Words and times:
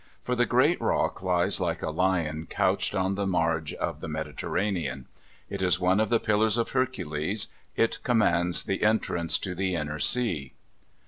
For 0.23 0.33
the 0.33 0.47
great 0.47 0.81
Rock 0.81 1.21
lies 1.21 1.59
like 1.61 1.83
a 1.83 1.91
lion 1.91 2.47
couched 2.49 2.95
on 2.95 3.13
the 3.13 3.27
marge 3.27 3.71
of 3.75 3.99
the 3.99 4.07
Mediterranean. 4.07 5.05
It 5.47 5.61
is 5.61 5.79
one 5.79 5.99
of 5.99 6.09
the 6.09 6.19
pillars 6.19 6.57
of 6.57 6.69
Hercules: 6.71 7.49
it 7.75 8.01
commands 8.01 8.63
the 8.63 8.81
entrance 8.81 9.37
to 9.37 9.53
the 9.53 9.75
inner 9.75 9.99
sea. 9.99 10.53